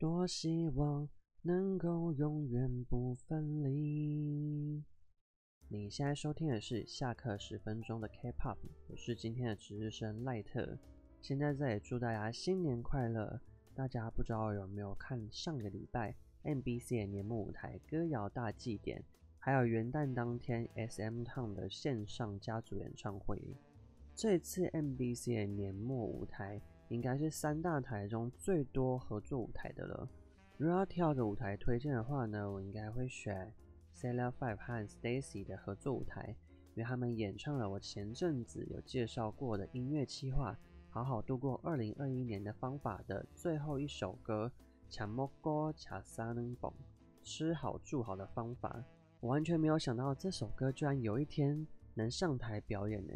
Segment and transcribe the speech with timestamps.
[0.00, 1.06] 多希望
[1.42, 4.82] 能够永远不分离。
[5.68, 8.56] 你现在收听的是下课十分钟的 K-pop，
[8.88, 10.78] 我是今天的值日生赖特。
[11.20, 13.42] 现在在祝大家新年快乐！
[13.74, 19.04] 大家不知道有没有看上个礼拜 MBC 的年末舞台歌谣大祭典，
[19.38, 23.38] 还有元旦当天 SM Town 的线上家族演唱会。
[24.14, 30.08] 这次 MBC 的年末舞台应该是三大台中最多合作舞台的了。
[30.58, 33.52] 如果要挑个舞台推荐的话呢，我应该会选。
[33.94, 36.34] Celeb Five 和 Stacy 的合作舞台，
[36.74, 40.52] 因为他们演唱了我前阵子有介绍过的音乐企划
[40.88, 44.50] 《好好度过二零二一年的方法》的最后一首歌
[44.94, 46.72] 《抢蘑菇抢三能蹦》，
[47.22, 48.82] 吃好住好的方法。
[49.20, 53.12] 我完全没有想到这首歌居然有一天能上台表演呢！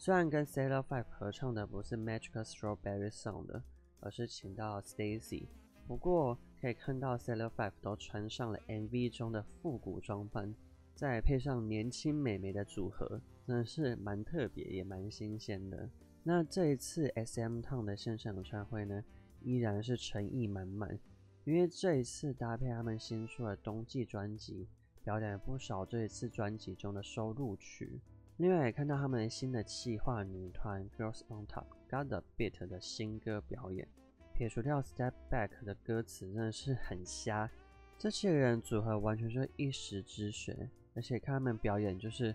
[0.00, 3.64] 虽然跟 Celeb Five 合唱的不是 Magical Strawberry Song 的，
[3.98, 5.48] 而是请到 Stacy。
[5.88, 10.54] 不过可以看到，Celeb Five 都穿上了 MV 中的复古装扮，
[10.94, 15.90] 再配上年轻美眉的组合，真的是蛮特别也蛮新鲜的。
[16.22, 19.02] 那这一次 SM Town 的线上演唱会呢，
[19.40, 20.96] 依然是诚意满满，
[21.44, 24.68] 因为这一次搭配他们新出的冬季专辑，
[25.02, 28.00] 表演了不少这一次专辑中的收录曲。
[28.38, 33.86] 另外也看到他们新的企划女团 Girls on Top Got a Beat 的新歌表演。
[34.32, 37.50] 撇除掉 Step Back 的歌词真的是很瞎，
[37.98, 42.32] 这七个人组合完全是一时之选，而且看他们表演，就是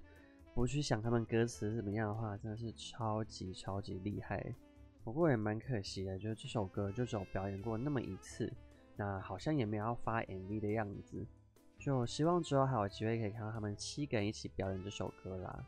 [0.53, 4.53] 不去想他们歌词怎么样的话，真的是超级超级厉害。
[5.05, 8.51] 不过也蛮可惜的，就是这首歌就只有表演过那么一次，
[8.97, 11.25] 那好像也没有要发 MV 的样子，
[11.79, 15.65] 就希望之后还有机会可以看到他们七个人一起表演这首歌啦。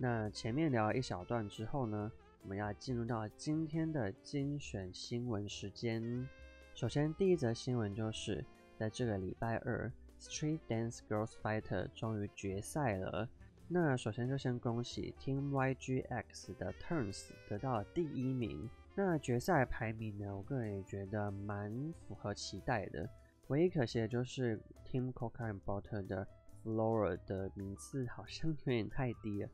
[0.00, 2.10] 那前面聊了一小段之后呢，
[2.42, 6.26] 我们要进入到今天的精选新闻时间。
[6.72, 8.44] 首先，第一则新闻就是
[8.76, 13.28] 在这个礼拜二，Street Dance Girls Fighter 终于决赛了。
[13.66, 18.70] 那首先就先恭喜 Team YGX 的 Turns 得到了第一名。
[18.94, 23.10] 那决赛排名呢，我个人也觉得蛮符合期待的。
[23.48, 26.24] 唯一可惜的就是 Team Coca and Butter 的
[26.62, 29.48] Flora 的名次好像有点太低了。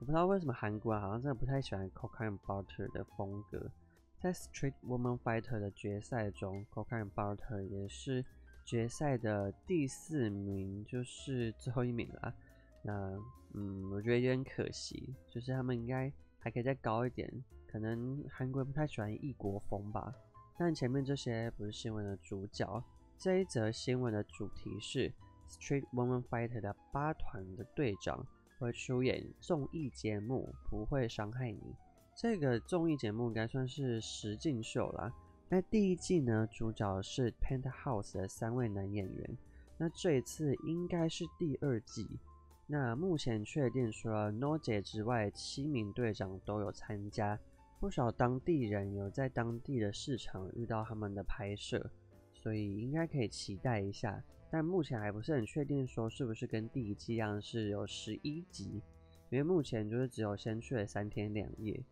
[0.00, 3.70] 我不知道为什么韩国人好像真的不太喜欢 Coca and Butter 的风格。
[4.18, 8.24] 在 Street Woman Fighter 的决赛中，Coca and Butter 也是
[8.64, 12.34] 决赛的第四名，就是最后一名了。
[12.82, 13.14] 那
[13.52, 17.30] 嗯，我觉得有点可惜，就是他们应该还可以再高一点。
[17.70, 20.10] 可能韩国人不太喜欢异国风吧。
[20.56, 22.82] 但前面这些不是新闻的主角，
[23.18, 25.12] 这一则新闻的主题是
[25.46, 28.26] Street Woman Fighter 的八团的队长。
[28.60, 31.58] 会出演综艺节目《不会伤害你》
[32.14, 35.10] 这个综艺节目应该算是实境秀啦。
[35.48, 39.38] 那第一季呢，主角是 Penthouse 的三位男演员。
[39.78, 42.06] 那这一次应该是第二季。
[42.66, 47.38] 那目前确定除了 No 姐之外，七名队长都有参加。
[47.80, 51.90] 不少当地人有在当地的市场遇到他们的拍摄，
[52.34, 54.22] 所以应该可以期待一下。
[54.50, 58.82] 但目前还不是很确定，说是不是跟第一季一样是有十一集，
[59.30, 61.82] 因为目前就是只有先去了三天两夜。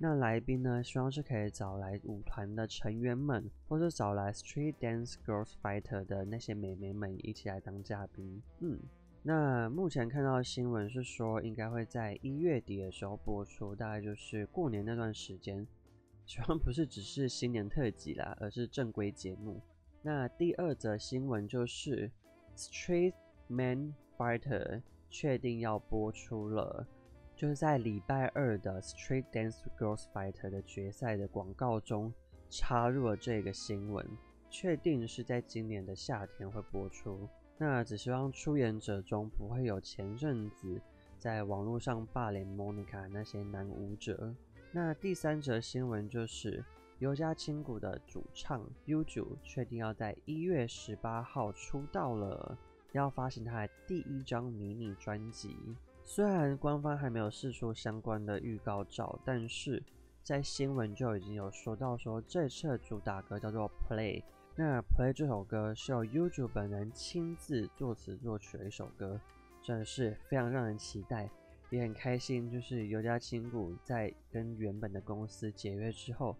[0.00, 8.42] 那来宾呢，希望是可以找来舞团的成员们，或者找来 Street Dance Girls Fighter 的那些美眉们一起来当嘉宾。
[8.60, 8.78] 嗯，
[9.22, 15.66] 那目前看到的新闻是说，应该会在一月底的时候播出，大概就是过年那段时间。
[16.26, 19.60] 希望不是只是新年特辑啦，而是正规节目。
[20.00, 22.10] 那第二则新闻就是
[22.58, 23.14] 《Street
[23.48, 24.76] Man Fighter》
[25.10, 26.86] 确定要播出了，
[27.34, 32.12] 就是在礼拜二的《Street Dance Girls Fighter》的决赛的广告中
[32.48, 34.06] 插入了这个新闻，
[34.48, 37.28] 确定是在今年的夏天会播出。
[37.58, 40.80] 那只希望出演者中不会有前阵子
[41.18, 44.32] 在网络上霸凌 Monica 那些男舞者。
[44.70, 46.64] 那第三则新闻就是。
[47.00, 52.58] 优家亲谷的主唱 Uju 确定要在一月十八号出道了，
[52.90, 55.56] 要发行他的第一张迷你专辑。
[56.02, 59.80] 虽然官方还没有释出相关的预告照，但是
[60.24, 64.24] 在新闻就已经有说到说这次的主打歌叫做 Play。
[64.56, 69.20] 那 Play 这首歌是由 Uju 本人亲自作词作曲的一首歌，
[69.62, 71.30] 真的是非常让人期待，
[71.70, 72.50] 也很开心。
[72.50, 76.34] 就是优家亲谷在跟原本的公司解约之后。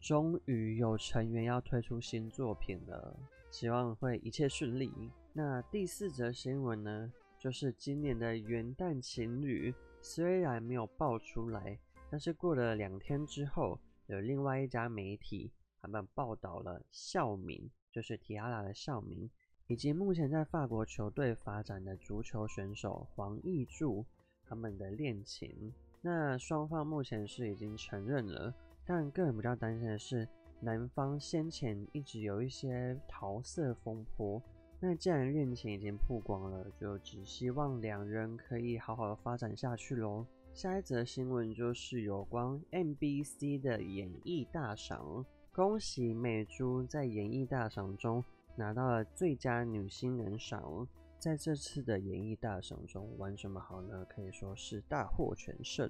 [0.00, 3.16] 终于有成员要推出新作品了，
[3.50, 4.90] 希望会一切顺利。
[5.32, 11.78] 那第四则新闻呢，就是今年的元旦情侣虽然没有爆出来，
[12.10, 15.52] 但是过了两天之后，有另外一家媒体
[15.82, 19.30] 他们报道了校名就是 T-ara 的校名，
[19.66, 24.04] 以及目前在法国球队发展的足球选手黄义柱
[24.46, 25.72] 他们的恋情。
[26.00, 28.54] 那双方目前是已经承认了，
[28.92, 30.28] 但个人比较担心的是，
[30.58, 34.42] 男方先前一直有一些桃色风波。
[34.80, 40.26] 那既然恋情已经曝光了，就只希望两人可以好好的发展下去喽。
[40.52, 48.24] 下一则新闻就是有关 MBC 的演艺大赏，恭喜美珠在演艺大赏中
[48.56, 50.88] 拿到了最佳女新人赏。
[51.16, 54.04] 在这次的演艺大赏中玩什么好呢？
[54.08, 55.88] 可以说是大获全胜，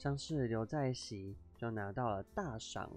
[0.00, 2.90] 像是刘在锡就拿到了大赏。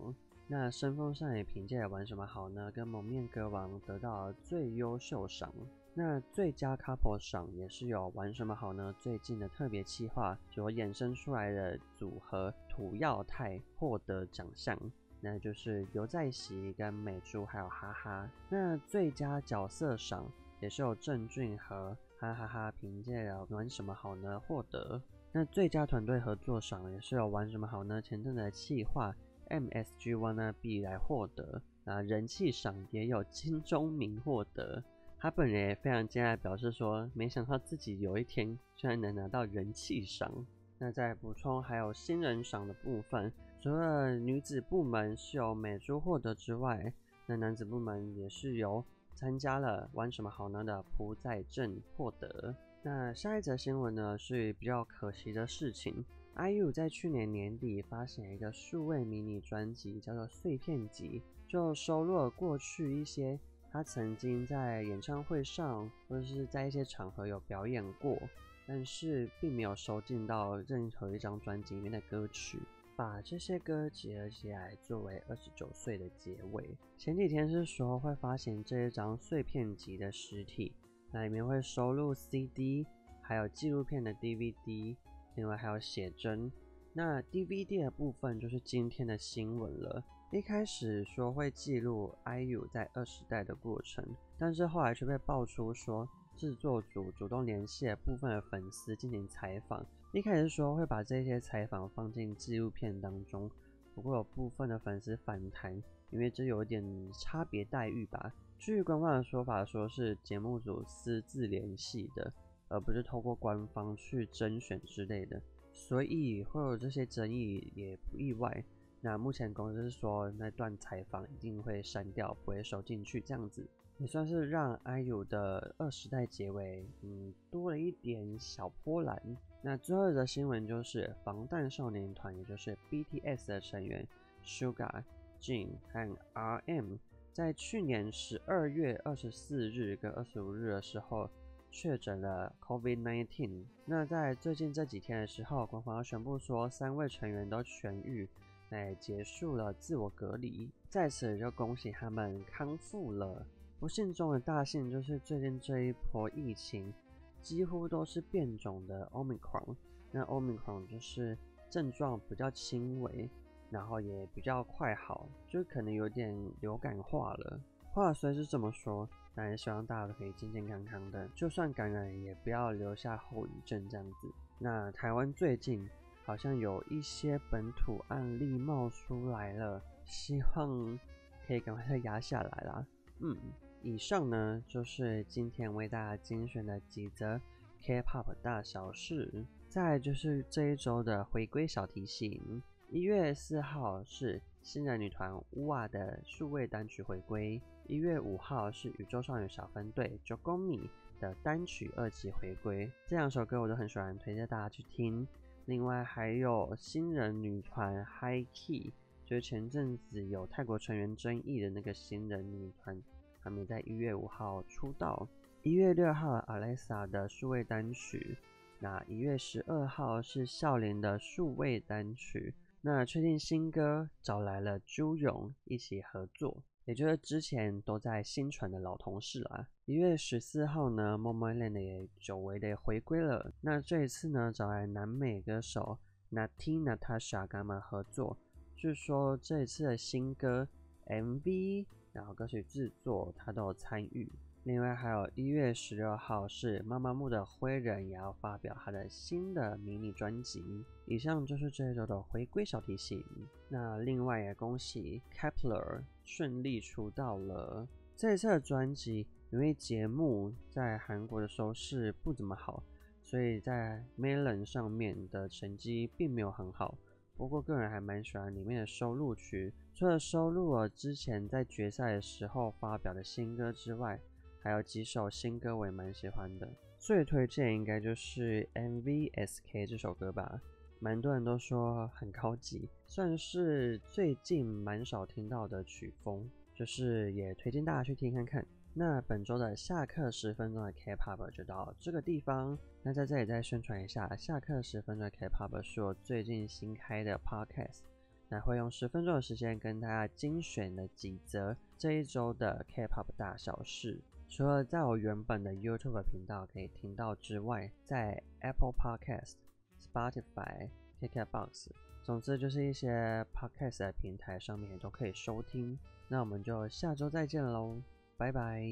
[0.48, 2.72] 那生风上也凭借着玩什么好呢？
[2.72, 5.54] 跟蒙面歌王得到了最优秀赏。
[5.94, 8.96] 那最佳 couple 赏也是有玩什么好呢？
[9.02, 14.80] 最近的特别企划所衍生出来的组合土曜太获得奖项，
[15.20, 18.30] 那就是刘在锡跟美珠还有哈哈。
[18.48, 25.02] 那最佳角色赏也是有郑俊和哈哈哈凭借着玩什么好呢获得。
[25.36, 28.00] 那最佳团队合作赏也是有玩什么好呢？
[28.00, 29.16] 前阵的企划。
[29.50, 34.84] MSG Wannabe 来获得，那人气赏也有金钟民获得，
[35.18, 40.46] 他本人也非常惊讶，表示说没想到自己有一天居然能拿到人气赏。
[40.78, 46.94] 那再补充，还有新人赏的部分，除了女子部门是由美珠获得之外，
[47.26, 48.84] 那男子部门也是由
[49.14, 52.56] 参加了玩什么好呢的朴宰镇获得。
[52.86, 56.04] 那下一则新闻呢是比较可惜的事情。
[56.36, 63.40] IU 在去年年底发行了一个数位迷你专辑，叫做《碎片集》，就收录了过去一些
[63.72, 68.22] 他曾经在演唱会上或者是在一些场合有表演过，
[68.68, 72.60] 但是并没有收进到任何一张专辑里面的歌曲，
[72.98, 76.78] 把这些歌集合起来作为二十九岁的结尾。
[76.98, 80.74] 前几天是说会发行这一张碎片集的实体，
[81.14, 82.84] 那里面会收录 CD，
[83.22, 84.96] 还有纪录片的 DVD。
[85.36, 86.52] 另外还有写真，
[86.92, 90.04] 那 DVD 的部分就是今天的新闻了。
[90.32, 94.04] 一开始说会记录 IU 在二时代的过程，
[94.40, 99.86] 但是后来却被爆出说制作组主动联系了部分的粉丝进行采访。
[100.14, 103.50] 一开始说会把这些采访放进纪录片当中，
[103.94, 105.76] 不过有部分的粉丝反弹，
[106.10, 108.34] 因为这有点差别待遇吧。
[108.66, 112.32] 据官方的说法，说是节目组私自联系的。
[112.70, 115.40] 而不是透过官方去甄选之类的，
[115.72, 118.64] 所以会有这些争议也不意外。
[119.00, 123.68] 那目前公司是说那段采访一定会删掉，不会收进去，这样子
[124.00, 129.22] 也算是让 IU 的二十代结尾，嗯，多了一点小波澜。
[129.62, 134.08] 那最后一则新闻就是防弹少年团，也就是 BTS 的成员
[134.44, 135.04] Sugar、
[135.40, 136.98] Jin 和 RM，
[137.34, 141.30] 在去年十二月二十四日跟二十五日的时候。
[141.76, 143.66] 确诊了 COVID-19。
[143.86, 148.30] 那在最近这几天的时候，官方宣布说三位成员都痊愈，
[148.70, 153.44] 那也结束了自我隔离，在此就恭喜他们康复了。
[153.80, 156.94] 不幸中的大幸就是最近这一波疫情
[157.42, 159.76] 几乎都是变种的 Omicron。
[160.12, 161.36] 那 Omicron 就是
[161.72, 163.28] 症状比较轻微，
[163.74, 167.60] 然后也比较快好，就可能有点流感化了。
[167.92, 169.10] 话虽是这么说。
[169.36, 174.32] 那也希望大家都可以健健康康的，就算感染也不要留下后遗症这样子。
[174.60, 175.90] 那台湾最近
[176.24, 181.00] 好像有一些本土案例冒出来了，希望
[181.48, 182.86] 可以赶快再压下来啦。
[183.22, 183.36] 嗯，
[183.82, 187.42] 以上呢就是今天为大家精选的几则
[187.82, 189.48] K-pop 大小事。
[189.68, 192.62] 再就是这一周的回归小提醒，
[192.94, 197.60] 一月四号是新人女团 UA 的数位单曲回归。
[197.88, 200.88] 一月五号是宇宙少女小分队 Jogomi
[201.20, 205.28] 的单曲二级回归，这两首歌我都很喜欢，推荐大家去听。
[205.66, 208.94] 另外还有新人女团 High Key，
[209.26, 213.02] 就是前阵子有泰国成员争议的那个新人女团，
[213.42, 215.28] 他们在一月五号出道。
[215.64, 218.38] 一月六号 Alessa 的数位单曲，
[218.78, 222.54] 那一月十二号是孝琳的数位单曲。
[222.86, 226.64] 那确定新歌找来了朱勇一起合作。
[226.84, 229.70] 也就是之前都在新传的老同事啦。
[229.86, 233.54] 一月十四号呢，MOMOLAND 也久违的回归了。
[233.62, 235.98] 那这一次呢，找来南美歌手
[236.30, 238.38] Natti Natasha 跟他们合作。
[238.76, 240.68] 据说这一次的新歌
[241.06, 244.30] MV，然后歌曲制作他都有参与。
[244.66, 250.64] 另外还有一月十六号是妈妈木的灰人也要发表他的新的迷你专辑。
[251.06, 253.22] 以上就是这一周的回归小提醒。
[253.68, 257.86] 那另外也恭喜 Kepler 顺利出道了。
[258.16, 262.82] 这一次的专辑，因为节目在韩国的收视不怎么好，
[263.22, 266.98] 所以在 Melon 上面的成绩并没有很好。
[267.36, 274.18] 不过个人还蛮喜欢里面的收录曲，除了收录了之前在决赛的时候发表的新歌之外，
[274.64, 276.68] 还有几首新歌我也蛮喜欢的。
[276.98, 280.62] 最推荐应该就是《MVSK》这首歌吧，
[281.02, 288.66] 蛮多人都说很高级，算是最近蛮少听到的曲风，就是也推荐大家去听看看。
[288.94, 292.80] 那本周的下课十分钟的 K-pop 就到这个地方。
[293.02, 298.04] 那在这里再宣传一下，下课十分钟的 K-pop 是我最近新开的 Podcast，
[298.48, 304.22] 那会用十分钟的时间跟大家精选的几则这一周的 K-pop 大小事。
[304.56, 309.56] 除了在我原本的 YouTube 频道可以听到之外，在 Apple Podcast、
[310.00, 311.88] Spotify、KKBox，
[312.22, 315.98] 总之就是一些 Podcast 的平台上面都可以收听。
[316.28, 318.00] 那我们就下周再见喽。
[318.38, 318.84] 拜拜。